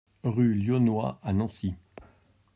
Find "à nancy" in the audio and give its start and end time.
1.21-1.75